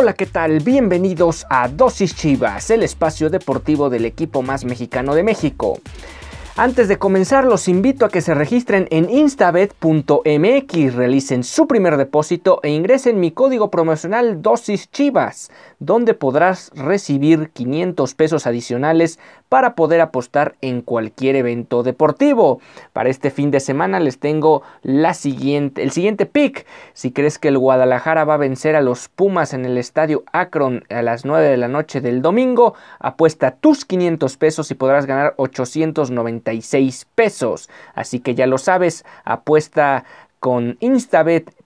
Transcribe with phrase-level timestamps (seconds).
[0.00, 0.60] Hola, ¿qué tal?
[0.60, 5.80] Bienvenidos a Dosis Chivas, el espacio deportivo del equipo más mexicano de México.
[6.60, 12.58] Antes de comenzar, los invito a que se registren en instabet.mx, realicen su primer depósito
[12.64, 20.00] e ingresen mi código promocional Dosis Chivas, donde podrás recibir 500 pesos adicionales para poder
[20.00, 22.60] apostar en cualquier evento deportivo.
[22.92, 26.66] Para este fin de semana les tengo la siguiente, el siguiente pick.
[26.92, 30.82] Si crees que el Guadalajara va a vencer a los Pumas en el estadio Akron
[30.90, 35.34] a las 9 de la noche del domingo, apuesta tus 500 pesos y podrás ganar
[35.36, 36.47] 890
[37.14, 37.68] pesos.
[37.94, 40.04] Así que ya lo sabes, apuesta
[40.40, 41.58] con instabet.mx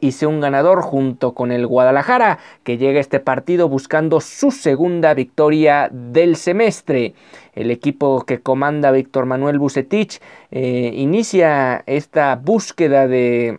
[0.00, 4.50] y sea un ganador junto con el Guadalajara que llega a este partido buscando su
[4.50, 7.14] segunda victoria del semestre.
[7.54, 13.58] El equipo que comanda Víctor Manuel Bucetich eh, inicia esta búsqueda de,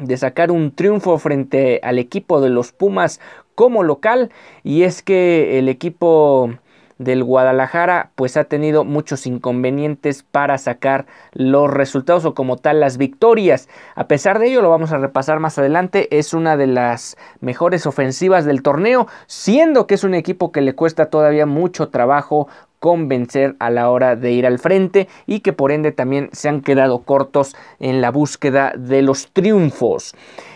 [0.00, 3.20] de sacar un triunfo frente al equipo de los Pumas
[3.54, 4.30] como local
[4.62, 6.50] y es que el equipo
[6.98, 12.98] del Guadalajara pues ha tenido muchos inconvenientes para sacar los resultados o como tal las
[12.98, 13.68] victorias.
[13.94, 17.86] A pesar de ello, lo vamos a repasar más adelante, es una de las mejores
[17.86, 22.48] ofensivas del torneo, siendo que es un equipo que le cuesta todavía mucho trabajo
[22.80, 26.60] convencer a la hora de ir al frente y que por ende también se han
[26.60, 30.14] quedado cortos en la búsqueda de los triunfos.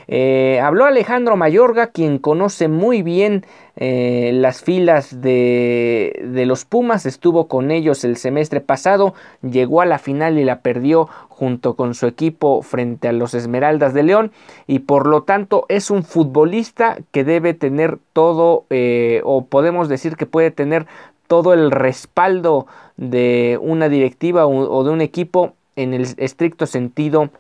[0.09, 3.45] Eh, habló Alejandro Mayorga, quien conoce muy bien
[3.77, 9.87] eh, las filas de, de, los Pumas, estuvo con ellos el semestre pasado, llegó a
[9.87, 14.33] la final y la perdió junto con su equipo frente a los Esmeraldas de León
[14.67, 20.17] y por lo tanto es un futbolista que debe tener todo eh, o podemos decir
[20.17, 20.87] que puede tener
[21.27, 27.31] todo el respaldo de una directiva o de un equipo en el estricto sentido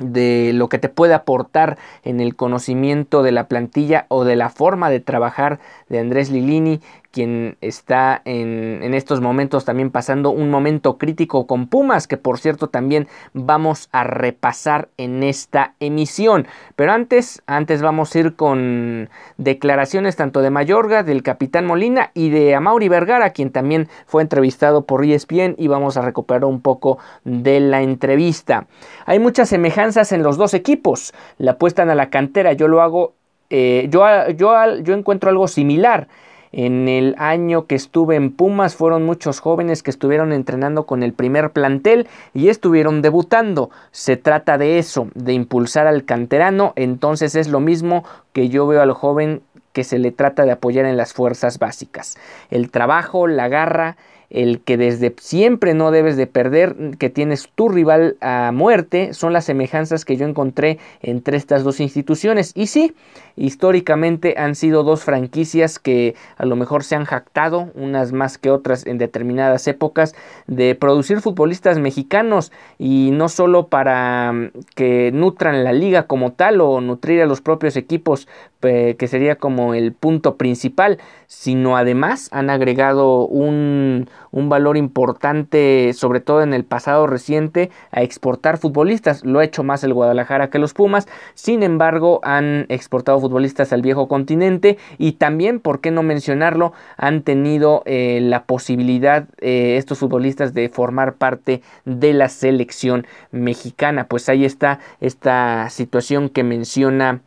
[0.00, 4.50] de lo que te puede aportar en el conocimiento de la plantilla o de la
[4.50, 6.80] forma de trabajar de Andrés Lilini
[7.14, 12.40] quien está en, en, estos momentos también pasando un momento crítico con Pumas, que por
[12.40, 16.48] cierto también vamos a repasar en esta emisión.
[16.74, 22.30] Pero antes, antes vamos a ir con declaraciones tanto de Mayorga, del capitán Molina y
[22.30, 26.98] de Amauri Vergara, quien también fue entrevistado por ESPN y vamos a recuperar un poco
[27.22, 28.66] de la entrevista.
[29.06, 33.14] Hay muchas semejanzas en los dos equipos, la apuestan a la cantera, yo lo hago,
[33.50, 36.08] eh, yo, yo, yo encuentro algo similar.
[36.56, 41.12] En el año que estuve en Pumas fueron muchos jóvenes que estuvieron entrenando con el
[41.12, 43.70] primer plantel y estuvieron debutando.
[43.90, 48.82] Se trata de eso, de impulsar al canterano, entonces es lo mismo que yo veo
[48.82, 52.16] al joven que se le trata de apoyar en las fuerzas básicas.
[52.50, 53.96] El trabajo, la garra,
[54.30, 59.32] el que desde siempre no debes de perder, que tienes tu rival a muerte, son
[59.32, 62.52] las semejanzas que yo encontré entre estas dos instituciones.
[62.54, 62.94] Y sí,
[63.36, 68.50] históricamente han sido dos franquicias que a lo mejor se han jactado, unas más que
[68.50, 70.14] otras en determinadas épocas,
[70.46, 76.60] de producir futbolistas mexicanos y no solo para mm, que nutran la liga como tal
[76.60, 78.28] o nutrir a los propios equipos,
[78.64, 86.18] que sería como el punto principal, sino además han agregado un, un valor importante, sobre
[86.18, 89.24] todo en el pasado reciente, a exportar futbolistas.
[89.24, 91.06] Lo ha hecho más el Guadalajara que los Pumas.
[91.34, 96.72] Sin embargo, han exportado futbolistas al viejo continente y también, ¿por qué no mencionarlo?
[96.96, 104.08] Han tenido eh, la posibilidad eh, estos futbolistas de formar parte de la selección mexicana.
[104.08, 107.20] Pues ahí está esta situación que menciona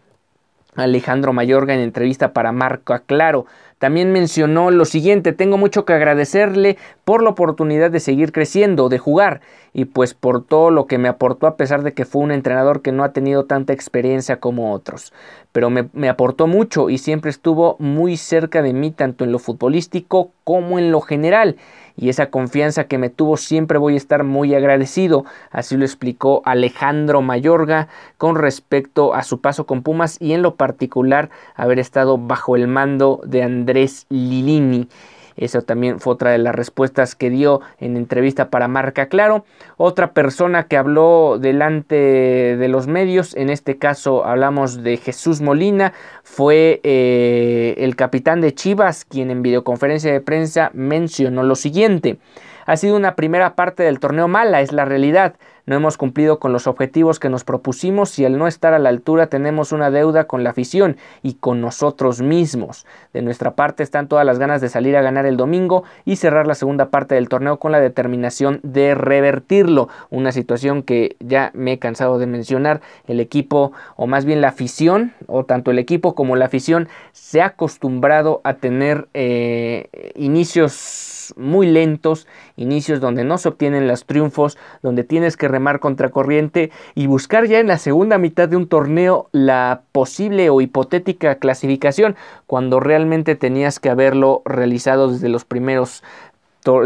[0.78, 3.46] Alejandro Mayorga en entrevista para Marco Aclaro.
[3.80, 8.98] También mencionó lo siguiente, tengo mucho que agradecerle por la oportunidad de seguir creciendo, de
[8.98, 9.42] jugar
[9.72, 12.82] y pues por todo lo que me aportó a pesar de que fue un entrenador
[12.82, 15.14] que no ha tenido tanta experiencia como otros.
[15.52, 19.38] Pero me, me aportó mucho y siempre estuvo muy cerca de mí tanto en lo
[19.38, 21.58] futbolístico como en lo general
[21.98, 25.26] y esa confianza que me tuvo siempre voy a estar muy agradecido.
[25.52, 30.56] Así lo explicó Alejandro Mayorga con respecto a su paso con Pumas y en lo
[30.56, 34.88] particular haber estado bajo el mando de Andrés Lilini.
[35.38, 39.45] Eso también fue otra de las respuestas que dio en entrevista para Marca Claro.
[39.78, 45.94] Otra persona que habló delante de los medios, en este caso hablamos de Jesús Molina,
[46.24, 52.18] fue eh, el capitán de Chivas, quien en videoconferencia de prensa mencionó lo siguiente.
[52.66, 55.36] Ha sido una primera parte del torneo mala, es la realidad.
[55.68, 58.88] No hemos cumplido con los objetivos que nos propusimos y al no estar a la
[58.88, 62.86] altura tenemos una deuda con la afición y con nosotros mismos.
[63.12, 66.48] De nuestra parte están todas las ganas de salir a ganar el domingo y cerrar
[66.48, 69.90] la segunda parte del torneo con la determinación de revertirlo.
[70.10, 72.80] Una situación que ya me he cansado de mencionar.
[73.06, 77.42] El equipo, o más bien la afición, o tanto el equipo como la afición, se
[77.42, 84.58] ha acostumbrado a tener eh, inicios muy lentos, inicios donde no se obtienen los triunfos,
[84.82, 89.30] donde tienes que remar contracorriente y buscar ya en la segunda mitad de un torneo
[89.32, 92.16] la posible o hipotética clasificación
[92.46, 96.04] cuando realmente tenías que haberlo realizado desde los primeros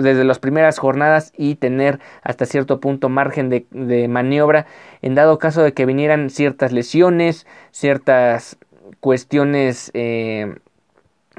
[0.01, 4.67] desde las primeras jornadas y tener hasta cierto punto margen de, maniobra
[5.01, 8.57] en dado caso de que vinieran ciertas lesiones, ciertas
[8.99, 10.55] cuestiones eh,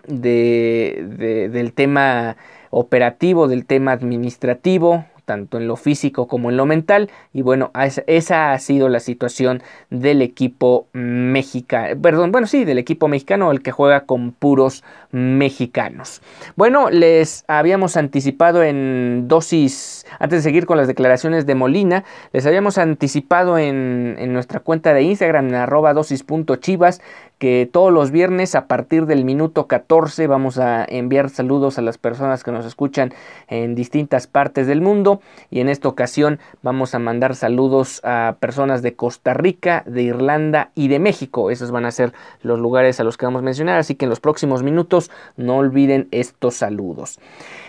[0.06, 2.36] de, del tema
[2.70, 7.10] operativo, del tema administrativo, tanto en lo físico como en lo mental.
[7.32, 7.70] Y bueno,
[8.06, 12.00] esa ha sido la situación del equipo mexicano.
[12.00, 16.22] Perdón, bueno, sí, del equipo mexicano, el que juega con puros mexicanos.
[16.56, 22.46] Bueno, les habíamos anticipado en dosis, antes de seguir con las declaraciones de Molina, les
[22.46, 27.00] habíamos anticipado en, nuestra cuenta de Instagram, en arroba dosis.chivas,
[27.38, 31.98] que todos los viernes a partir del minuto 14 vamos a enviar saludos a las
[31.98, 33.12] personas que nos escuchan
[33.48, 35.20] en distintas partes del mundo
[35.50, 40.70] y en esta ocasión vamos a mandar saludos a personas de Costa Rica, de Irlanda
[40.76, 41.50] y de México.
[41.50, 42.12] Esos van a ser
[42.42, 45.56] los lugares a los que vamos a mencionar, así que en los próximos minutos no
[45.56, 47.18] olviden estos saludos.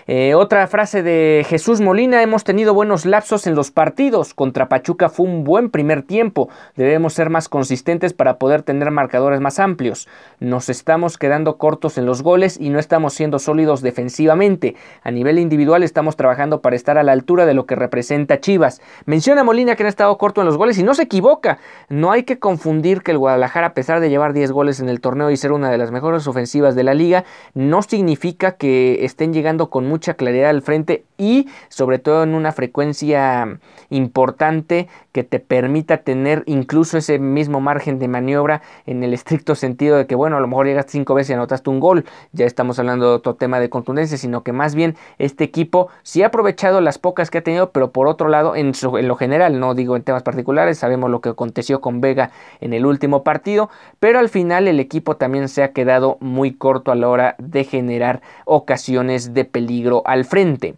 [0.05, 4.33] Eh, otra frase de Jesús Molina, hemos tenido buenos lapsos en los partidos.
[4.33, 6.49] Contra Pachuca fue un buen primer tiempo.
[6.75, 10.09] Debemos ser más consistentes para poder tener marcadores más amplios.
[10.41, 14.75] Nos estamos quedando cortos en los goles y no estamos siendo sólidos defensivamente.
[15.03, 18.81] A nivel individual estamos trabajando para estar a la altura de lo que representa Chivas.
[19.05, 21.59] Menciona Molina que han estado corto en los goles y no se equivoca.
[21.87, 24.99] No hay que confundir que el Guadalajara, a pesar de llevar 10 goles en el
[24.99, 27.23] torneo y ser una de las mejores ofensivas de la liga,
[27.53, 32.51] no significa que estén llegando con mucha claridad al frente y sobre todo en una
[32.51, 33.59] frecuencia
[33.91, 39.95] importante que te permita tener incluso ese mismo margen de maniobra en el estricto sentido
[39.95, 42.77] de que bueno a lo mejor llegaste cinco veces y anotaste un gol ya estamos
[42.79, 46.81] hablando de otro tema de contundencia sino que más bien este equipo sí ha aprovechado
[46.81, 48.73] las pocas que ha tenido pero por otro lado en
[49.07, 52.85] lo general no digo en temas particulares sabemos lo que aconteció con Vega en el
[52.85, 53.69] último partido
[53.99, 57.63] pero al final el equipo también se ha quedado muy corto a la hora de
[57.63, 60.75] generar ocasiones de peligro al frente.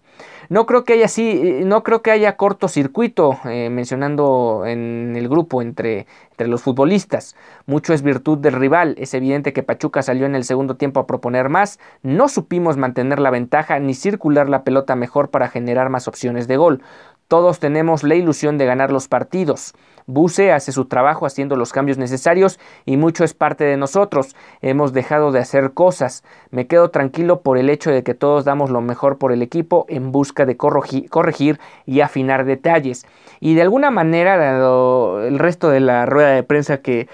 [0.50, 5.62] No creo que haya así, no creo que haya cortocircuito, eh, mencionando en el grupo
[5.62, 7.36] entre, entre los futbolistas.
[7.66, 8.96] Mucho es virtud del rival.
[8.98, 11.80] Es evidente que Pachuca salió en el segundo tiempo a proponer más.
[12.04, 16.58] No supimos mantener la ventaja ni circular la pelota mejor para generar más opciones de
[16.58, 16.82] gol.
[17.28, 19.74] Todos tenemos la ilusión de ganar los partidos.
[20.08, 24.36] Buse hace su trabajo haciendo los cambios necesarios y mucho es parte de nosotros.
[24.62, 26.24] Hemos dejado de hacer cosas.
[26.52, 29.86] Me quedo tranquilo por el hecho de que todos damos lo mejor por el equipo
[29.90, 33.06] en busca de corregir y afinar detalles.
[33.40, 37.08] Y de alguna manera, dado el resto de la rueda de prensa que,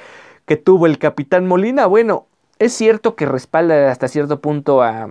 [0.45, 2.27] que tuvo el capitán Molina, bueno,
[2.59, 5.09] es cierto que respalda hasta cierto punto a,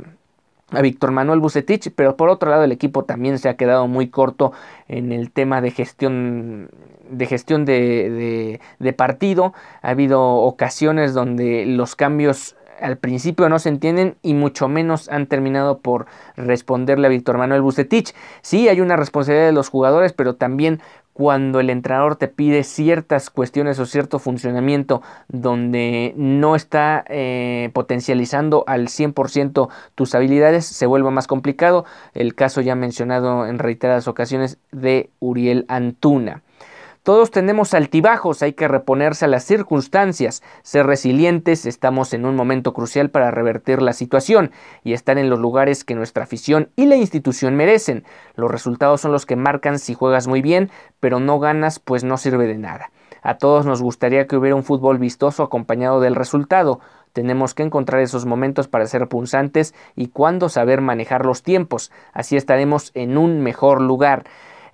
[0.73, 4.09] a Víctor Manuel Bucetich, pero por otro lado el equipo también se ha quedado muy
[4.09, 4.53] corto
[4.89, 6.71] en el tema de gestión
[7.11, 9.53] de gestión de, de, partido.
[9.83, 15.27] Ha habido ocasiones donde los cambios al principio no se entienden y mucho menos han
[15.27, 18.15] terminado por responderle a Víctor Manuel Bucetich.
[18.43, 20.81] Sí, hay una responsabilidad de los jugadores, pero también
[21.21, 28.65] cuando el entrenador te pide ciertas cuestiones o cierto funcionamiento donde no está eh, potencializando
[28.67, 31.85] al 100% tus habilidades, se vuelve más complicado.
[32.15, 36.43] El caso ya mencionado en reiteradas ocasiones de Uriel Antuna.
[37.03, 42.75] Todos tenemos altibajos, hay que reponerse a las circunstancias, ser resilientes, estamos en un momento
[42.75, 44.51] crucial para revertir la situación
[44.85, 48.05] y estar en los lugares que nuestra afición y la institución merecen.
[48.35, 52.19] Los resultados son los que marcan si juegas muy bien, pero no ganas, pues no
[52.19, 52.91] sirve de nada.
[53.23, 56.81] A todos nos gustaría que hubiera un fútbol vistoso acompañado del resultado.
[57.15, 61.91] Tenemos que encontrar esos momentos para ser punzantes y cuándo saber manejar los tiempos.
[62.13, 64.25] Así estaremos en un mejor lugar.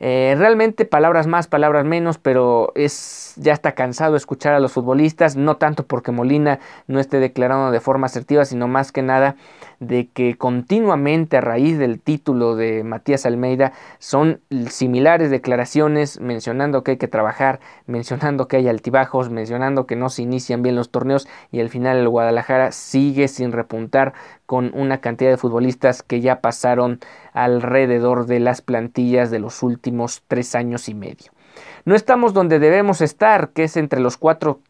[0.00, 5.37] Eh, realmente palabras más, palabras menos, pero es ya está cansado escuchar a los futbolistas,
[5.37, 9.37] no tanto porque Molina no esté declarando de forma asertiva, sino más que nada
[9.80, 16.92] de que continuamente a raíz del título de Matías Almeida son similares declaraciones mencionando que
[16.92, 21.28] hay que trabajar, mencionando que hay altibajos, mencionando que no se inician bien los torneos
[21.52, 24.14] y al final el Guadalajara sigue sin repuntar
[24.47, 27.00] con una cantidad de futbolistas que ya pasaron
[27.33, 31.33] alrededor de las plantillas de los últimos tres años y medio.
[31.85, 34.61] No estamos donde debemos estar, que es entre los cuatro,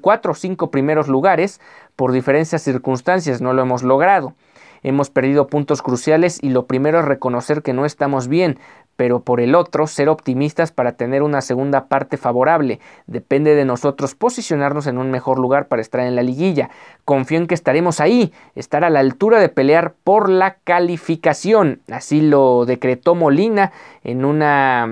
[0.00, 1.60] cuatro o cinco primeros lugares,
[1.96, 4.34] por diferentes circunstancias no lo hemos logrado.
[4.82, 8.58] Hemos perdido puntos cruciales y lo primero es reconocer que no estamos bien,
[8.96, 12.80] pero por el otro, ser optimistas para tener una segunda parte favorable.
[13.06, 16.70] Depende de nosotros posicionarnos en un mejor lugar para estar en la liguilla.
[17.04, 21.80] Confío en que estaremos ahí, estar a la altura de pelear por la calificación.
[21.90, 23.72] Así lo decretó Molina
[24.02, 24.88] en una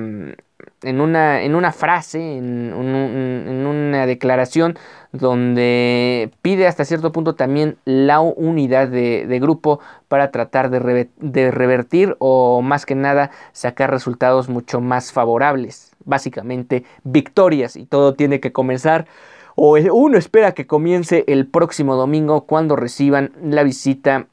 [0.84, 4.78] en una, en una frase, en, una declaración
[5.12, 12.16] donde pide hasta cierto punto también la unidad de, grupo para tratar de, de, revertir
[12.18, 15.92] o más que nada sacar resultados mucho más favorables.
[16.04, 19.06] Básicamente victorias y todo tiene que comenzar
[19.56, 24.26] o uno espera que comience el próximo domingo cuando reciban la visita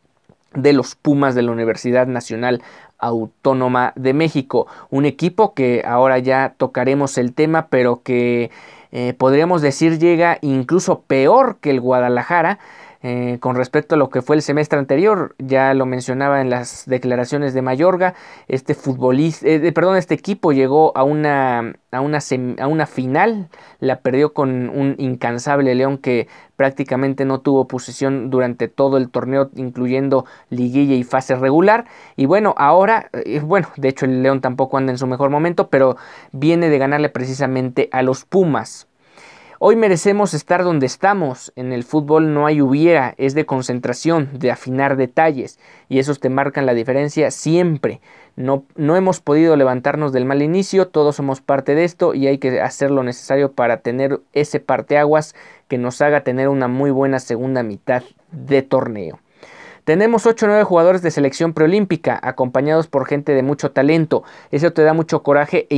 [0.54, 2.62] de los Pumas de la Universidad Nacional
[3.02, 4.68] Autónoma de México.
[4.90, 8.52] Un equipo que ahora ya tocaremos el tema, pero que
[8.94, 12.60] eh, podríamos decir llega incluso peor que el Guadalajara.
[13.04, 16.86] Eh, con respecto a lo que fue el semestre anterior, ya lo mencionaba en las
[16.86, 18.14] declaraciones de Mayorga,
[18.48, 22.20] este futbolista, eh, perdón, este equipo llegó a una, a una,
[22.60, 28.68] a una final, la perdió con un incansable León que prácticamente no tuvo posición durante
[28.68, 31.86] todo el torneo, incluyendo liguilla y fase regular.
[32.16, 35.70] Y bueno, ahora, eh, bueno, de hecho el León tampoco anda en su mejor momento,
[35.70, 35.98] pero
[36.32, 38.88] viene de ganarle precisamente a los Pumas.
[39.64, 41.54] Hoy merecemos estar donde estamos.
[41.56, 46.32] En el fútbol no hay hubiera, es de concentración, de afinar detalles, y esos te
[46.32, 48.02] marcan la diferencia siempre.
[48.36, 52.40] No, no hemos podido levantarnos del mal inicio, todos somos parte de esto y hay
[52.40, 55.36] que hacer lo necesario para tener ese parteaguas
[55.68, 58.02] que nos haga tener una muy buena segunda mitad
[58.32, 59.20] de torneo.
[59.84, 64.24] Tenemos 8 o 9 jugadores de selección preolímpica, acompañados por gente de mucho talento.
[64.52, 65.76] Eso te da mucho coraje e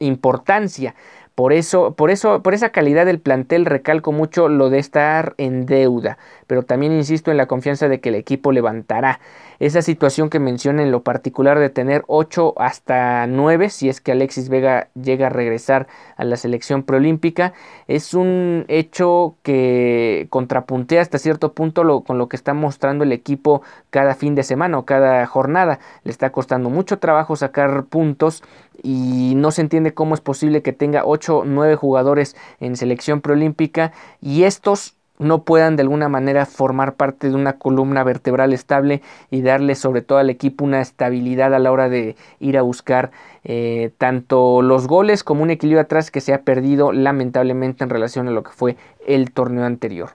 [0.00, 0.94] importancia.
[1.42, 5.66] Por eso, por eso, por esa calidad del plantel recalco mucho lo de estar en
[5.66, 9.18] deuda, pero también insisto en la confianza de que el equipo levantará.
[9.62, 14.10] Esa situación que menciona en lo particular de tener 8 hasta 9, si es que
[14.10, 17.52] Alexis Vega llega a regresar a la selección preolímpica,
[17.86, 23.62] es un hecho que contrapuntea hasta cierto punto con lo que está mostrando el equipo
[23.90, 25.78] cada fin de semana o cada jornada.
[26.02, 28.42] Le está costando mucho trabajo sacar puntos
[28.82, 33.20] y no se entiende cómo es posible que tenga 8 o 9 jugadores en selección
[33.20, 39.02] preolímpica y estos no puedan de alguna manera formar parte de una columna vertebral estable
[39.30, 43.10] y darle sobre todo al equipo una estabilidad a la hora de ir a buscar
[43.44, 48.28] eh, tanto los goles como un equilibrio atrás que se ha perdido lamentablemente en relación
[48.28, 48.76] a lo que fue
[49.06, 50.10] el torneo anterior.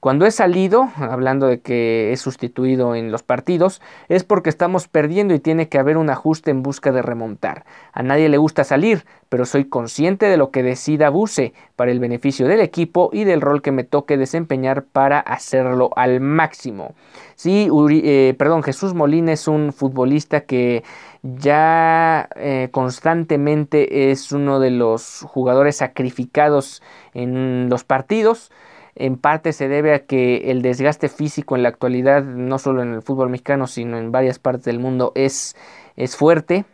[0.00, 5.34] Cuando he salido, hablando de que he sustituido en los partidos, es porque estamos perdiendo
[5.34, 7.66] y tiene que haber un ajuste en busca de remontar.
[7.92, 12.00] A nadie le gusta salir, pero soy consciente de lo que decida Buse para el
[12.00, 16.94] beneficio del equipo y del rol que me toque desempeñar para hacerlo al máximo.
[17.34, 20.82] Sí, eh, perdón, Jesús Molina es un futbolista que
[21.22, 28.50] ya eh, constantemente es uno de los jugadores sacrificados en los partidos
[28.94, 32.94] en parte se debe a que el desgaste físico en la actualidad, no solo en
[32.94, 35.56] el fútbol mexicano, sino en varias partes del mundo, es,
[35.96, 36.64] es fuerte,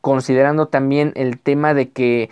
[0.00, 2.30] considerando también el tema de que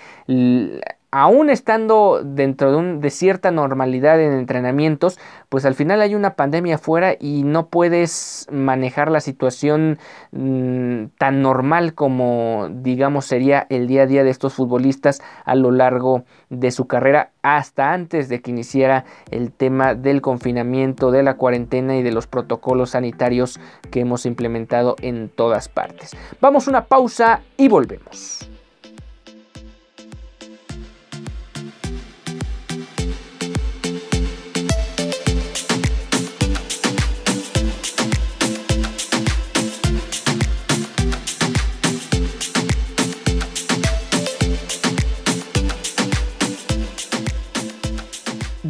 [1.11, 7.15] aún estando dentro de, cierta normalidad en entrenamientos, pues al final hay una pandemia afuera
[7.19, 9.99] y no puedes manejar la situación
[10.33, 15.71] mm, tan normal como digamos sería el día a día de estos futbolistas a lo
[15.71, 21.35] largo de su carrera hasta antes de que iniciara el tema del confinamiento, de la
[21.35, 23.59] cuarentena y de los protocolos sanitarios
[23.91, 26.15] que hemos implementado en todas partes.
[26.41, 28.51] Vamos a una pausa y volvemos.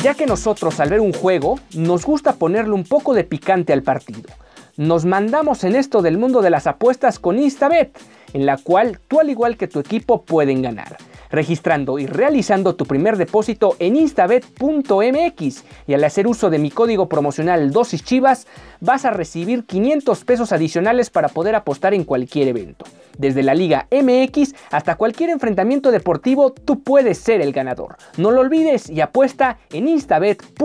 [0.08, 3.82] Ya que nosotros al ver un juego nos gusta ponerle un poco de picante al
[3.82, 4.30] partido.
[4.78, 7.94] Nos mandamos en esto del mundo de las apuestas con Instabet,
[8.32, 10.96] en la cual tú al igual que tu equipo pueden ganar
[11.30, 17.06] registrando y realizando tu primer depósito en instabet.mx y al hacer uso de mi código
[17.10, 18.46] promocional dosis chivas
[18.80, 22.86] vas a recibir 500 pesos adicionales para poder apostar en cualquier evento.
[23.18, 27.96] Desde la Liga MX hasta cualquier enfrentamiento deportivo, tú puedes ser el ganador.
[28.16, 30.58] No lo olvides y apuesta en instabet.mx.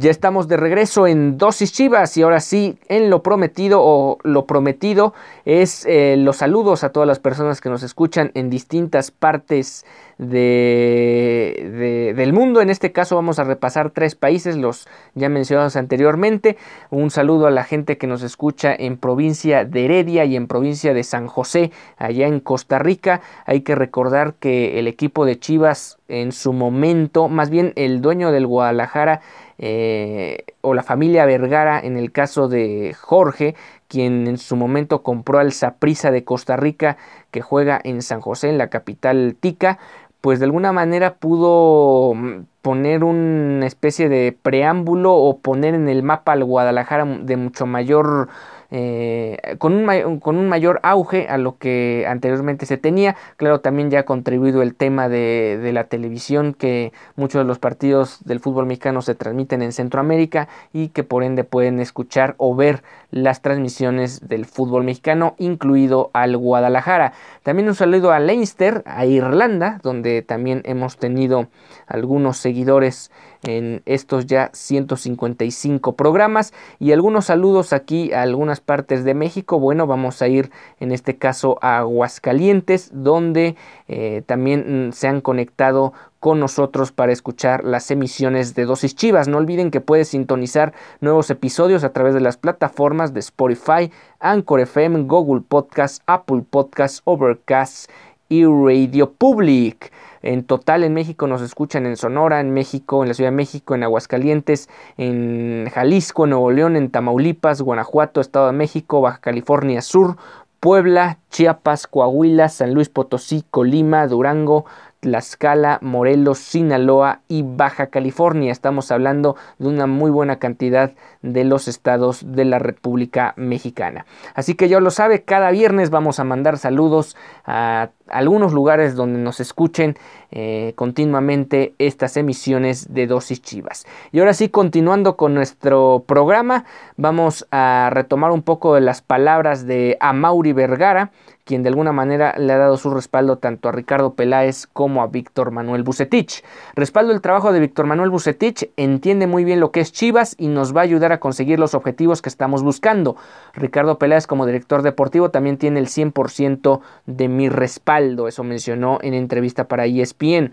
[0.00, 4.46] Ya estamos de regreso en Dosis Chivas y ahora sí, en lo prometido o lo
[4.46, 5.12] prometido
[5.44, 9.84] es eh, los saludos a todas las personas que nos escuchan en distintas partes
[10.18, 12.60] de, del mundo.
[12.60, 16.56] En este caso vamos a repasar tres países, los ya mencionados anteriormente.
[16.90, 20.92] Un saludo a la gente que nos escucha en provincia de Heredia y en provincia
[20.92, 23.20] de San José, allá en Costa Rica.
[23.46, 28.32] Hay que recordar que el equipo de Chivas en su momento, más bien el dueño
[28.32, 29.20] del Guadalajara,
[29.58, 33.56] eh, o la familia Vergara en el caso de Jorge,
[33.88, 36.96] quien en su momento compró al Saprisa de Costa Rica
[37.30, 39.78] que juega en San José, en la capital tica,
[40.20, 46.02] pues de alguna manera pudo mm, poner una especie de preámbulo o poner en el
[46.02, 48.28] mapa al Guadalajara de mucho mayor
[48.70, 53.16] eh, con, un, con, un, mayor auge a lo que anteriormente se tenía.
[53.36, 57.58] Claro, también ya ha contribuido el tema de, de, la televisión, que muchos de los
[57.58, 62.54] partidos del fútbol mexicano se transmiten en Centroamérica y que por ende pueden escuchar o
[62.54, 67.12] ver las transmisiones del fútbol mexicano, incluido al Guadalajara.
[67.42, 71.48] También un saludo a Leinster, a Irlanda, donde también hemos tenido
[71.86, 73.10] algunos seguidores
[73.44, 79.58] en estos ya 155 programas y algunos saludos aquí a algunas partes de México.
[79.58, 85.20] Bueno, vamos a ir en este caso a Aguascalientes, donde eh, también mm, se han
[85.20, 89.28] conectado con nosotros para escuchar las emisiones de Dosis Chivas.
[89.28, 94.60] No olviden que puedes sintonizar nuevos episodios a través de las plataformas de Spotify, Anchor
[94.60, 97.90] FM, Google Podcast, Apple Podcast, Overcast
[98.28, 99.92] y Radio Public.
[100.22, 103.74] En total en México nos escuchan en Sonora, en México, en la Ciudad de México,
[103.74, 110.16] en Aguascalientes, en Jalisco, Nuevo León, en Tamaulipas, Guanajuato, Estado de México, Baja California Sur,
[110.60, 114.64] Puebla, Chiapas, Coahuila, San Luis Potosí, Colima, Durango,
[115.00, 118.52] Tlaxcala, Morelos, Sinaloa y Baja California.
[118.52, 124.06] Estamos hablando de una muy buena cantidad de los estados de la República Mexicana.
[124.34, 129.18] Así que ya lo sabe, cada viernes vamos a mandar saludos a algunos lugares donde
[129.18, 129.96] nos escuchen
[130.30, 133.86] eh, continuamente estas emisiones de dosis chivas.
[134.12, 136.64] Y ahora sí, continuando con nuestro programa,
[136.96, 141.12] vamos a retomar un poco de las palabras de Amauri Vergara,
[141.48, 145.06] quien de alguna manera le ha dado su respaldo tanto a Ricardo Peláez como a
[145.06, 146.44] Víctor Manuel Bucetich.
[146.76, 150.48] Respaldo el trabajo de Víctor Manuel Bucetich, entiende muy bien lo que es Chivas y
[150.48, 153.16] nos va a ayudar a conseguir los objetivos que estamos buscando.
[153.54, 159.14] Ricardo Peláez como director deportivo también tiene el 100% de mi respaldo, eso mencionó en
[159.14, 160.52] entrevista para ESPN.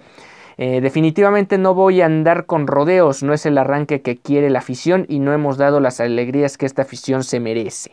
[0.58, 4.60] Eh, definitivamente no voy a andar con rodeos, no es el arranque que quiere la
[4.60, 7.92] afición y no hemos dado las alegrías que esta afición se merece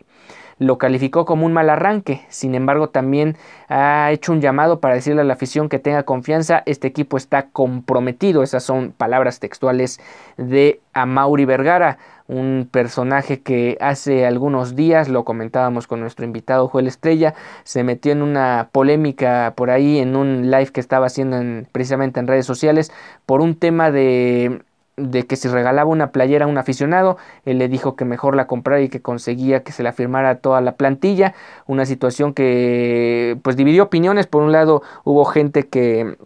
[0.59, 2.25] lo calificó como un mal arranque.
[2.29, 3.37] Sin embargo, también
[3.69, 6.63] ha hecho un llamado para decirle a la afición que tenga confianza.
[6.67, 8.43] Este equipo está comprometido.
[8.43, 10.01] Esas son palabras textuales
[10.37, 16.87] de Amauri Vergara, un personaje que hace algunos días, lo comentábamos con nuestro invitado Joel
[16.87, 17.35] Estrella,
[17.65, 22.27] se metió en una polémica por ahí en un live que estaba haciendo precisamente en
[22.27, 22.93] redes sociales
[23.27, 24.63] por un tema de
[24.97, 28.47] de que si regalaba una playera a un aficionado, él le dijo que mejor la
[28.47, 31.35] comprara y que conseguía que se la firmara toda la plantilla,
[31.67, 36.17] una situación que pues dividió opiniones, por un lado hubo gente que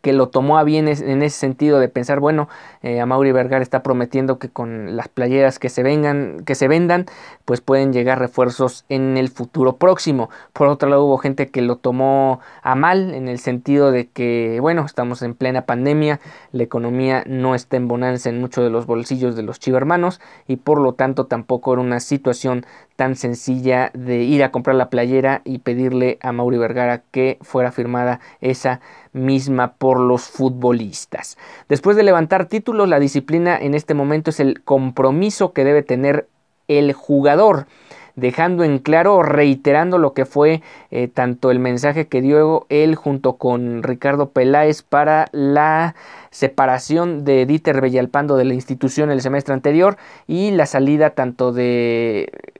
[0.00, 2.48] que lo tomó a bien en ese sentido de pensar, bueno,
[2.82, 6.68] eh, a Mauri Vergara está prometiendo que con las playeras que se vengan, que se
[6.68, 7.06] vendan,
[7.44, 10.30] pues pueden llegar refuerzos en el futuro próximo.
[10.52, 14.58] Por otro lado, hubo gente que lo tomó a mal en el sentido de que,
[14.60, 16.20] bueno, estamos en plena pandemia,
[16.52, 20.56] la economía no está en bonanza en muchos de los bolsillos de los chivermanos y
[20.56, 22.64] por lo tanto tampoco era una situación
[22.98, 27.70] tan sencilla de ir a comprar la playera y pedirle a Mauri Vergara que fuera
[27.70, 28.80] firmada esa
[29.12, 31.38] misma por los futbolistas.
[31.68, 36.26] Después de levantar títulos, la disciplina en este momento es el compromiso que debe tener
[36.66, 37.68] el jugador.
[38.16, 43.34] dejando en claro, reiterando lo que fue eh, tanto el mensaje que dio él junto
[43.34, 45.94] con Ricardo Peláez para la
[46.32, 52.57] separación de Dieter Bellalpando de la institución el semestre anterior y la salida tanto de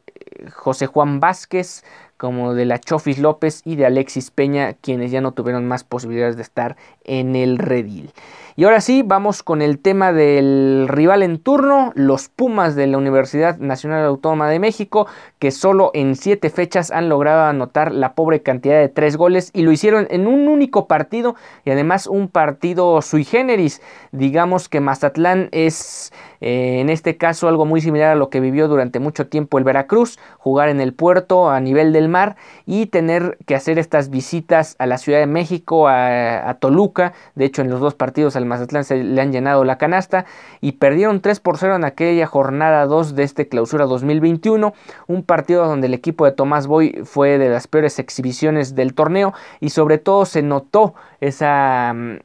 [0.52, 1.84] José Juan Vázquez
[2.16, 6.36] como de la Chofis López y de Alexis Peña, quienes ya no tuvieron más posibilidades
[6.36, 8.12] de estar en el redil.
[8.58, 12.98] Y ahora sí, vamos con el tema del rival en turno, los Pumas de la
[12.98, 15.06] Universidad Nacional Autónoma de México,
[15.38, 19.62] que solo en siete fechas han logrado anotar la pobre cantidad de tres goles y
[19.62, 23.80] lo hicieron en un único partido y además un partido sui generis.
[24.10, 28.66] Digamos que Mazatlán es eh, en este caso algo muy similar a lo que vivió
[28.66, 32.34] durante mucho tiempo el Veracruz, jugar en el puerto a nivel del mar
[32.66, 37.44] y tener que hacer estas visitas a la Ciudad de México, a, a Toluca, de
[37.44, 40.24] hecho en los dos partidos al Mazatlán se le han llenado la canasta
[40.60, 44.74] y perdieron 3 por 0 en aquella jornada 2 de este clausura 2021,
[45.06, 49.34] un partido donde el equipo de Tomás Boy fue de las peores exhibiciones del torneo
[49.60, 52.16] y sobre todo se notó esa mm,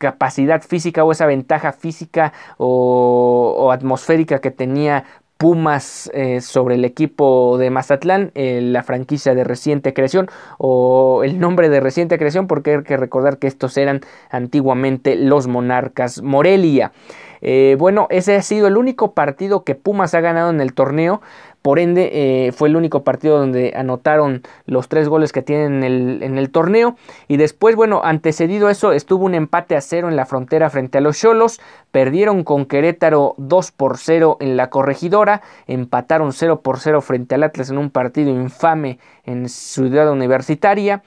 [0.00, 5.04] capacidad física o esa ventaja física o, atmosférica que tenía
[5.40, 11.40] Pumas eh, sobre el equipo de Mazatlán, eh, la franquicia de reciente creación o el
[11.40, 16.92] nombre de reciente creación porque hay que recordar que estos eran antiguamente los Monarcas Morelia.
[17.40, 21.22] Eh, bueno, ese ha sido el único partido que Pumas ha ganado en el torneo.
[21.62, 26.38] Por ende, eh, fue el único partido donde anotaron los tres goles que tienen en
[26.38, 26.96] el, torneo.
[27.28, 31.00] Y después, bueno, antecedido eso, estuvo un empate a cero en la frontera frente a
[31.02, 31.60] los Cholos.
[31.90, 35.42] Perdieron con Querétaro 2 por 0 en la corregidora.
[35.66, 41.02] Empataron 0 por 0 frente al Atlas en un partido infame en Ciudad Universitaria.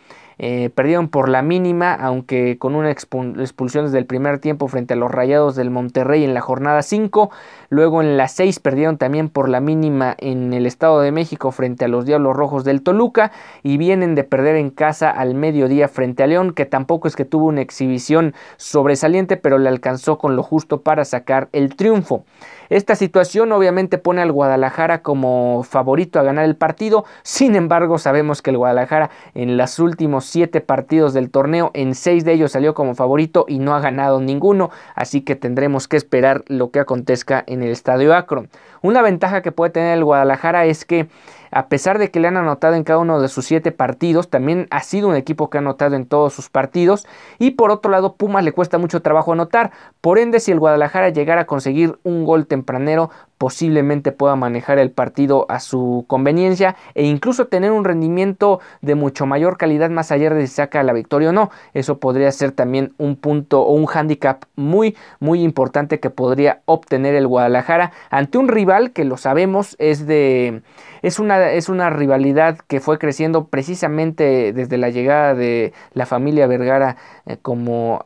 [0.46, 4.98] Eh, perdieron por la mínima, aunque con una expulsión desde el primer tiempo frente a
[4.98, 7.32] los Rayados del Monterrey en la jornada 5.
[7.70, 11.86] Luego en la 6 perdieron también por la mínima en el Estado de México frente
[11.86, 13.32] a los Diablos Rojos del Toluca.
[13.64, 17.24] Y vienen de perder en casa al mediodía frente a León, que tampoco es que
[17.24, 22.26] tuvo una exhibición sobresaliente, pero le alcanzó con lo justo para sacar el triunfo.
[22.74, 28.42] Esta situación obviamente pone al Guadalajara como favorito a ganar el partido, sin embargo sabemos
[28.42, 32.74] que el Guadalajara en los últimos siete partidos del torneo, en seis de ellos salió
[32.74, 37.44] como favorito y no ha ganado ninguno, así que tendremos que esperar lo que acontezca
[37.46, 38.50] en el Estadio Akron.
[38.84, 41.08] Una ventaja que puede tener el Guadalajara es que
[41.52, 44.68] a pesar de que le han anotado en cada uno de sus siete partidos, también
[44.72, 47.08] ha sido un equipo que ha anotado en todos sus partidos.
[47.40, 49.72] Y por otro lado, Pumas le cuesta mucho trabajo anotar.
[50.02, 53.10] Por ende, si el Guadalajara llegara a conseguir un gol tempranero,
[53.44, 59.26] posiblemente pueda manejar el partido a su conveniencia e incluso tener un rendimiento de mucho
[59.26, 61.52] mayor calidad más allá de si saca la victoria o no.
[61.74, 67.16] Eso podría ser también un punto o un hándicap muy muy importante que podría obtener
[67.16, 70.62] el Guadalajara ante un rival que lo sabemos es de
[71.02, 76.48] es una, es una rivalidad que fue creciendo precisamente desde la llegada de la familia
[76.48, 78.02] Vergara eh, como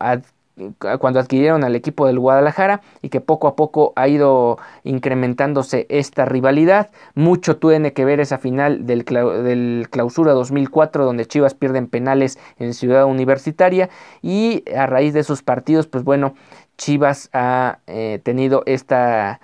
[0.99, 6.25] cuando adquirieron al equipo del Guadalajara y que poco a poco ha ido incrementándose esta
[6.25, 6.89] rivalidad.
[7.15, 12.73] Mucho tiene que ver esa final del, del clausura 2004 donde Chivas pierden penales en
[12.73, 13.89] Ciudad Universitaria
[14.21, 16.33] y a raíz de esos partidos pues bueno
[16.77, 19.39] Chivas ha eh, tenido esta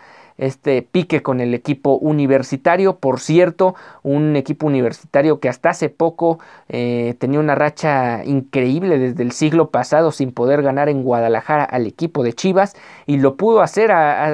[0.46, 2.98] este pique con el equipo universitario.
[2.98, 9.24] Por cierto, un equipo universitario que hasta hace poco eh, tenía una racha increíble desde
[9.24, 12.76] el siglo pasado sin poder ganar en Guadalajara al equipo de Chivas
[13.06, 13.92] y lo pudo hacer,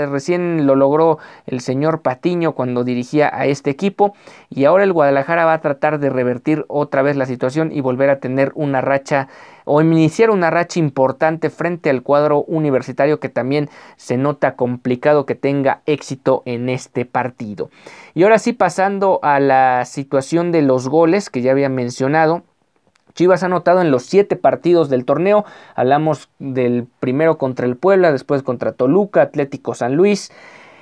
[0.10, 4.14] recién lo logró el señor Patiño cuando dirigía a este equipo
[4.50, 8.10] y ahora el Guadalajara va a tratar de revertir otra vez la situación y volver
[8.10, 9.28] a tener una racha
[9.72, 15.36] o iniciar una racha importante frente al cuadro universitario que también se nota complicado que
[15.36, 17.70] tenga éxito en este partido.
[18.16, 22.42] Y ahora sí pasando a la situación de los goles que ya había mencionado.
[23.14, 25.46] Chivas ha anotado en los siete partidos del torneo.
[25.76, 30.32] Hablamos del primero contra el Puebla, después contra Toluca, Atlético San Luis,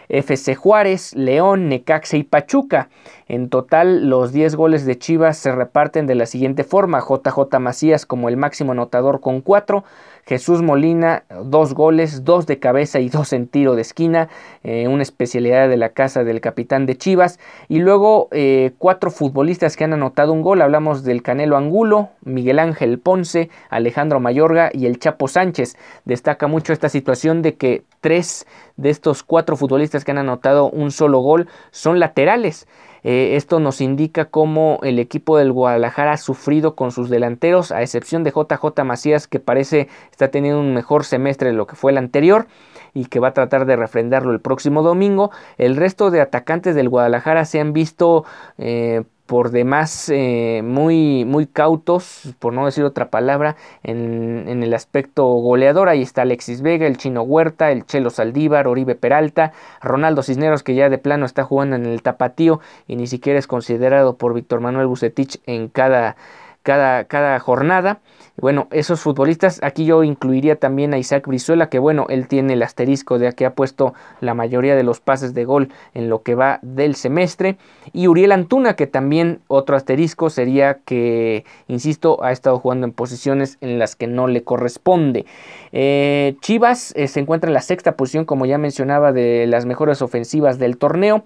[0.10, 2.90] FC Juárez, León, Necaxa y Pachuca.
[3.28, 8.06] En total, los 10 goles de Chivas se reparten de la siguiente forma: JJ Macías
[8.06, 9.84] como el máximo anotador con 4,
[10.26, 14.28] Jesús Molina, dos goles, dos de cabeza y dos en tiro de esquina,
[14.64, 17.40] eh, una especialidad de la casa del capitán de Chivas.
[17.70, 20.62] Y luego eh, cuatro futbolistas que han anotado un gol.
[20.62, 25.78] Hablamos del Canelo Angulo, Miguel Ángel Ponce, Alejandro Mayorga y el Chapo Sánchez.
[26.04, 30.92] Destaca mucho esta situación de que tres de estos cuatro futbolistas que han anotado un
[30.92, 32.70] solo gol son laterales.
[33.04, 37.82] Eh, esto nos indica cómo el equipo del Guadalajara ha sufrido con sus delanteros, a
[37.82, 41.92] excepción de JJ Macías, que parece está teniendo un mejor semestre de lo que fue
[41.92, 42.48] el anterior
[42.94, 45.32] y que va a tratar de refrendarlo el próximo domingo.
[45.58, 48.24] El resto de atacantes del Guadalajara se han visto
[48.58, 55.26] eh, por demás eh, muy, muy cautos, por no decir otra palabra, en, el aspecto
[55.26, 55.90] goleador.
[55.90, 60.76] Ahí está Alexis Vega, el Chino Huerta, el Chelo Saldívar, Oribe Peralta, Ronaldo Cisneros, que
[60.76, 64.62] ya de plano está jugando en el tapatío y ni siquiera es considerado por Víctor
[64.62, 66.16] Manuel Bucetich en cada,
[66.64, 68.00] cada, cada jornada.
[68.40, 72.62] Bueno, esos futbolistas, aquí yo incluiría también a Isaac Brizuela, que bueno, él tiene el
[72.62, 76.36] asterisco de que ha puesto la mayoría de los pases de gol en lo que
[76.36, 77.58] va del semestre.
[77.94, 83.58] Y Uriel Antuna, que también otro asterisco sería que, insisto, ha estado jugando en posiciones
[83.60, 85.26] en las que no le corresponde.
[85.72, 90.04] Eh, Chivas eh, se encuentra en la sexta posición, como ya mencionaba, de las mejores
[90.04, 91.24] ofensivas del torneo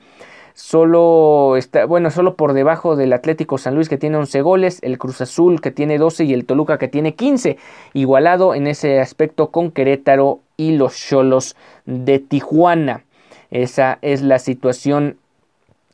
[0.54, 4.98] solo está, bueno, solo por debajo del Atlético San Luis que tiene 11 goles, el
[4.98, 7.58] Cruz Azul que tiene 12 y el Toluca que tiene 15,
[7.94, 13.04] igualado en ese aspecto con Querétaro y los Cholos de Tijuana.
[13.50, 15.18] Esa es la situación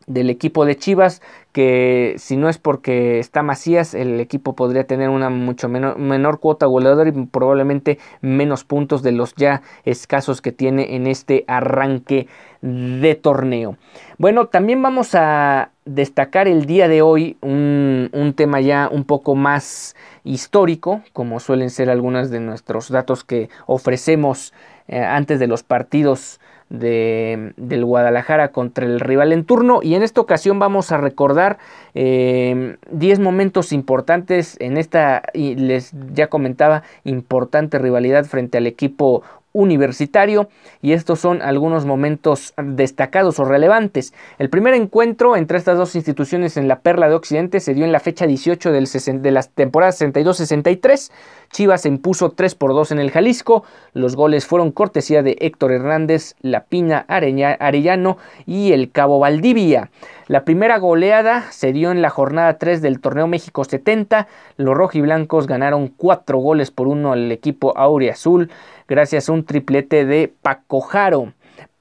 [0.08, 5.10] del equipo de Chivas que si no es porque está Macías el equipo podría tener
[5.10, 10.52] una mucho menor, menor cuota goleadora y probablemente menos puntos de los ya escasos que
[10.52, 12.28] tiene en este arranque
[12.62, 13.78] de torneo.
[14.18, 19.36] Bueno, también vamos a destacar el día de hoy un, un tema ya un poco
[19.36, 24.54] más histórico, como suelen ser algunos de nuestros datos que ofrecemos
[24.88, 29.80] eh, antes de los partidos de, del Guadalajara contra el rival en turno.
[29.82, 31.58] Y en esta ocasión vamos a recordar
[31.94, 39.24] 10 eh, momentos importantes en esta y les ya comentaba importante rivalidad frente al equipo
[39.58, 40.50] universitario
[40.82, 44.14] y estos son algunos momentos destacados o relevantes.
[44.38, 47.92] El primer encuentro entre estas dos instituciones en la Perla de Occidente se dio en
[47.92, 51.12] la fecha 18 del de la temporada 62-63.
[51.52, 53.64] Chivas se impuso 3 por 2 en el Jalisco.
[53.94, 59.90] Los goles fueron cortesía de Héctor Hernández, La Piña Arellano y el Cabo Valdivia.
[60.28, 64.28] La primera goleada se dio en la jornada 3 del Torneo México 70.
[64.58, 68.52] Los rojiblancos ganaron 4 goles por 1 al equipo Azul
[68.90, 71.32] gracias a un triplete de Paco Jaro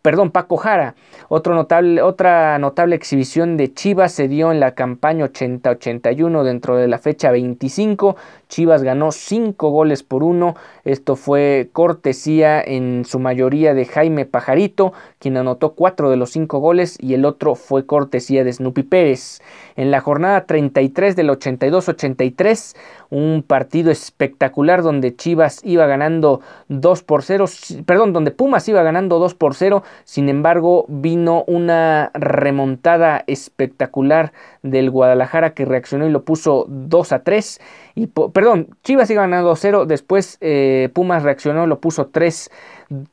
[0.06, 0.94] perdón, Paco Jara.
[1.28, 6.86] Otro notable, otra notable exhibición de Chivas se dio en la campaña 80-81 dentro de
[6.86, 8.14] la fecha 25.
[8.48, 10.54] Chivas ganó 5 goles por 1.
[10.84, 16.58] Esto fue cortesía en su mayoría de Jaime Pajarito, quien anotó 4 de los 5
[16.58, 19.40] goles y el otro fue cortesía de Snoopy Pérez.
[19.76, 22.76] En la jornada 33 del 82-83,
[23.10, 27.46] un partido espectacular donde Chivas iba ganando 2 por 0,
[27.84, 34.32] perdón, donde Pumas iba ganando 2 por 0 sin embargo, vino una remontada espectacular
[34.62, 37.60] del Guadalajara que reaccionó y lo puso 2 a 3.
[37.94, 42.50] Y, perdón, Chivas iba ganando 0, después eh, Pumas reaccionó lo puso 3,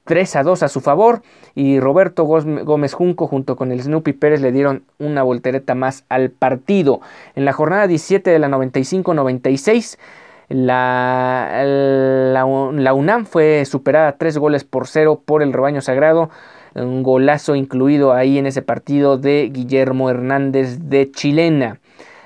[0.04, 1.22] 3 a 2 a su favor.
[1.56, 6.30] Y Roberto Gómez Junco junto con el Snoopy Pérez le dieron una voltereta más al
[6.30, 7.00] partido.
[7.36, 9.98] En la jornada 17 de la 95-96.
[10.50, 16.32] La, la, la, UNAM fue superada 3 goles por 0 por el rebaño sagrado
[16.76, 21.80] un golazo incluido ahí en ese partido de Guillermo Hernández de Chilena.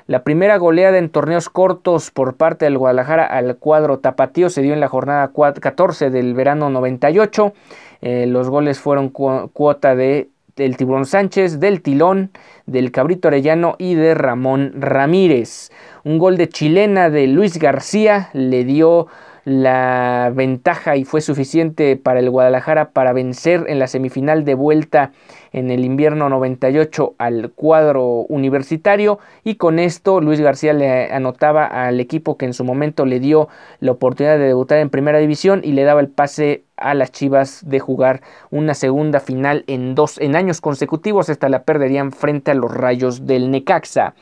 [0.07, 4.73] La primera goleada en torneos cortos por parte del Guadalajara al cuadro tapatío se dio
[4.73, 7.53] en la jornada 14 del verano 98.
[8.01, 12.31] Eh, los goles fueron cuota de del Tiburón Sánchez, del Tilón,
[12.65, 15.71] del Cabrito Arellano y de Ramón Ramírez.
[16.03, 19.07] Un gol de chilena de Luis García le dio
[19.47, 25.13] la ventaja y fue suficiente para el Guadalajara para vencer en la semifinal de vuelta
[25.53, 32.01] en el invierno 98 al cuadro universitario y con esto Luis García le anotaba al
[32.01, 33.47] equipo que en su momento le dio
[33.79, 37.61] la oportunidad de debutar en primera división y le daba el pase a las Chivas
[37.65, 42.53] de jugar una segunda final en dos en años consecutivos esta la perderían frente a
[42.53, 44.13] los Rayos del Necaxa.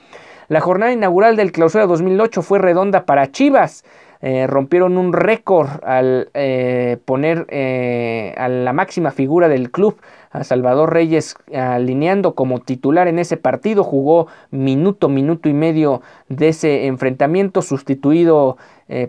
[0.50, 3.84] La jornada inaugural del Clausura 2008 fue redonda para Chivas
[4.28, 9.98] eh, rompieron un récord al eh, poner eh, a la máxima figura del club,
[10.32, 13.84] a Salvador Reyes, alineando como titular en ese partido.
[13.84, 18.58] Jugó minuto, minuto y medio de ese enfrentamiento, sustituido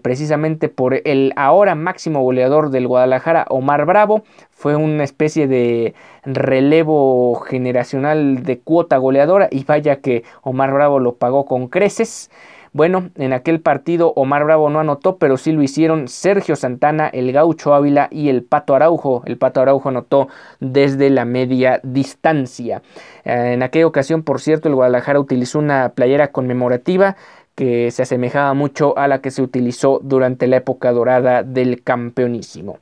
[0.03, 4.23] precisamente por el ahora máximo goleador del Guadalajara, Omar Bravo.
[4.51, 11.17] Fue una especie de relevo generacional de cuota goleadora y vaya que Omar Bravo lo
[11.17, 12.31] pagó con creces.
[12.77, 17.33] Bueno, en aquel partido Omar Bravo no anotó, pero sí lo hicieron Sergio Santana, el
[17.33, 19.23] Gaucho Ávila y el Pato Araujo.
[19.25, 20.29] El Pato Araujo anotó
[20.61, 22.83] desde la media distancia.
[23.25, 27.17] Eh, en aquella ocasión, por cierto, el Guadalajara utilizó una playera conmemorativa
[27.55, 32.81] que se asemejaba mucho a la que se utilizó durante la época dorada del campeonísimo.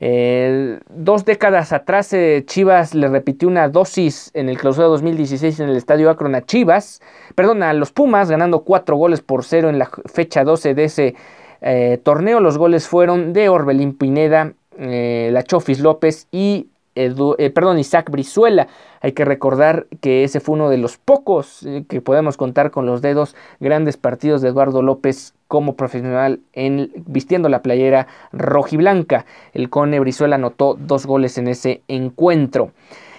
[0.00, 5.68] Eh, dos décadas atrás eh, Chivas le repitió una dosis en el clausura 2016 en
[5.68, 7.00] el Estadio Akron a Chivas,
[7.34, 11.14] perdón, a los Pumas, ganando cuatro goles por cero en la fecha 12 de ese
[11.60, 12.40] eh, torneo.
[12.40, 18.68] Los goles fueron de Orbelín Pineda, La Chofis López y perdón, Isaac Brizuela.
[19.00, 23.02] Hay que recordar que ese fue uno de los pocos que podemos contar con los
[23.02, 29.26] dedos grandes partidos de Eduardo López como profesional en, vistiendo la playera rojiblanca.
[29.52, 32.72] El Cone Brizuela anotó dos goles en ese encuentro.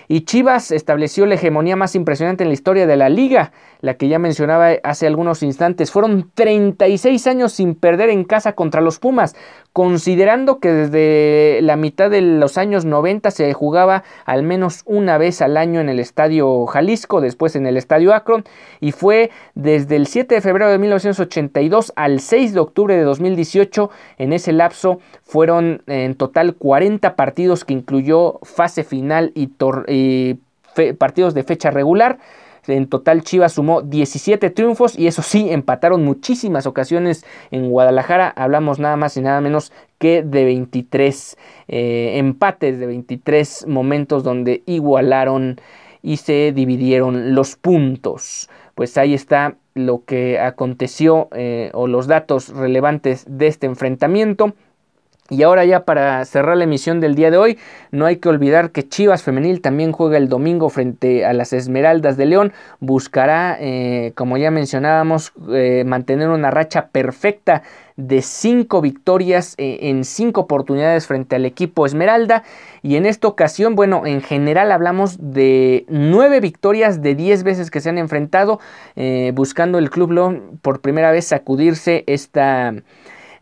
[0.07, 4.07] Y Chivas estableció la hegemonía más impresionante en la historia de la liga, la que
[4.07, 5.91] ya mencionaba hace algunos instantes.
[5.91, 9.35] Fueron 36 años sin perder en casa contra los Pumas,
[9.75, 15.41] considerando que desde la mitad de los años 90 se jugaba al menos una vez
[15.41, 18.45] al año en el Estadio Jalisco, después en el Estadio Akron,
[18.79, 23.89] y fue desde el 7 de febrero de 1982 al 6 de octubre de 2018.
[24.17, 30.37] En ese lapso fueron en total 40 partidos que incluyó fase final y,
[30.97, 32.19] partidos de fecha regular.
[32.67, 38.29] En total Chivas sumó 17 triunfos y eso sí, empataron muchísimas ocasiones en Guadalajara.
[38.29, 44.63] Hablamos nada más y nada menos que de 23 eh, empates, de 23 momentos donde
[44.65, 45.59] igualaron
[46.01, 48.49] y se dividieron los puntos.
[48.75, 54.53] Pues ahí está lo que aconteció eh, o los datos relevantes de este enfrentamiento.
[55.27, 57.57] Y ahora ya para cerrar la emisión del día de hoy,
[57.89, 62.15] no hay que olvidar que Chivas Femenil también juega el domingo frente a las Esmeraldas
[62.15, 62.53] de León.
[62.79, 67.63] Buscará, eh, como ya mencionábamos, eh, mantener una racha perfecta
[67.95, 72.43] de cinco victorias eh, en cinco oportunidades frente al equipo Esmeralda.
[72.83, 77.81] Y en esta ocasión, bueno, en general hablamos de nueve victorias de diez veces que
[77.81, 78.59] se han enfrentado,
[79.33, 82.75] buscando el Club León por primera vez sacudirse esta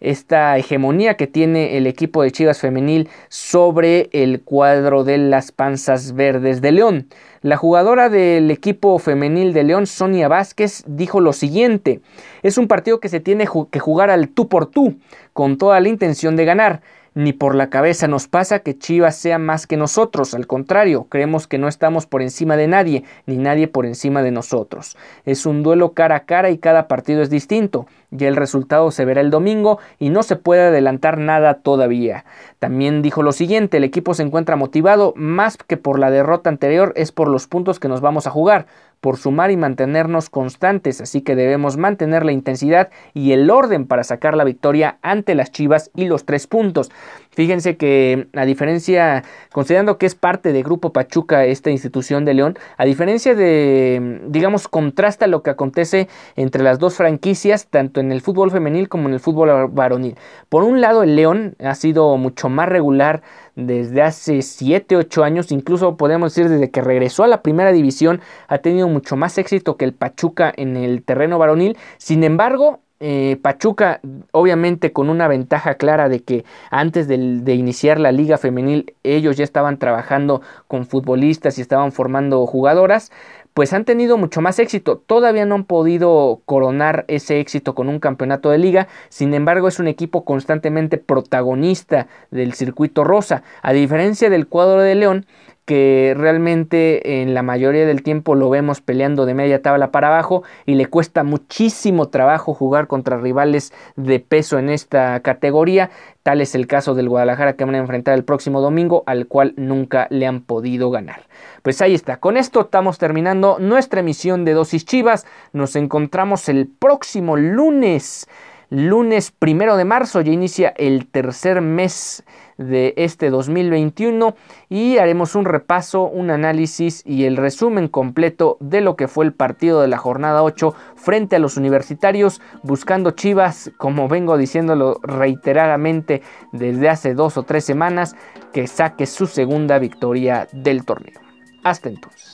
[0.04, 6.14] esta hegemonía que tiene el equipo de Chivas femenil sobre el cuadro de las panzas
[6.14, 7.08] verdes de León.
[7.42, 12.02] La jugadora del equipo femenil de León, Sonia Vázquez, dijo lo siguiente,
[12.42, 14.98] es un partido que se tiene que jugar al tú por tú,
[15.34, 16.82] con toda la intención de ganar.
[17.16, 21.46] Ni por la cabeza nos pasa que Chivas sea más que nosotros, al contrario, creemos
[21.46, 24.98] que no estamos por encima de nadie, ni nadie por encima de nosotros.
[25.24, 27.86] Es un duelo cara a cara y cada partido es distinto.
[28.10, 32.26] Ya el resultado se verá el domingo y no se puede adelantar nada todavía.
[32.58, 36.94] También dijo lo siguiente, el equipo se encuentra motivado más que por la derrota anterior,
[36.96, 38.66] es por los puntos que nos vamos a jugar,
[39.04, 44.06] por sumar y mantenernos constantes, así que debemos mantener la intensidad y el orden para
[44.06, 46.90] sacar la victoria ante las Chivas y los tres puntos.
[47.32, 52.58] Fíjense que a diferencia, considerando que es parte de Grupo Pachuca esta institución de León,
[52.78, 58.22] a diferencia de, digamos, contrasta lo que acontece entre las dos franquicias, tanto en el
[58.22, 60.16] fútbol femenil como en el fútbol varonil.
[60.48, 63.22] Por un lado, el León ha sido mucho más regular
[63.56, 68.22] desde hace 7, 8 años, incluso podemos decir desde que regresó a la primera división,
[68.48, 71.78] ha tenido mucho más éxito que el Pachuca en el terreno varonil.
[71.98, 74.00] Sin embargo, eh, Pachuca,
[74.32, 79.36] obviamente con una ventaja clara de que antes de, de, iniciar la liga femenil ellos
[79.36, 83.12] ya estaban trabajando con futbolistas y estaban formando jugadoras,
[83.54, 84.98] pues han tenido mucho más éxito.
[84.98, 89.80] Todavía no han podido coronar ese éxito con un campeonato de liga, sin embargo es
[89.80, 95.26] un equipo constantemente protagonista del circuito rosa, a diferencia del cuadro de León
[95.66, 100.44] que realmente en la mayoría del tiempo lo vemos peleando de media tabla para abajo
[100.66, 105.90] y le cuesta muchísimo trabajo jugar contra rivales de peso en esta categoría.
[106.22, 109.54] Tal es el caso del Guadalajara que van a enfrentar el próximo domingo, al cual
[109.58, 111.28] nunca le han podido ganar.
[111.62, 115.26] Pues ahí está, con esto estamos terminando nuestra emisión de Dosis Chivas.
[115.54, 118.28] Nos encontramos el próximo lunes
[118.74, 122.24] lunes primero de marzo ya inicia el tercer mes
[122.58, 124.36] de este 2021
[124.68, 129.34] y haremos un repaso, un análisis y el resumen completo de lo que fue el
[129.34, 136.24] partido de la jornada 8 frente a los universitarios, buscando Chivas, como vengo diciéndolo reiteradamente
[136.52, 138.16] desde hace dos o tres semanas,
[138.54, 141.22] que saque su segunda victoria del torneo.
[141.64, 142.33] Hasta entonces.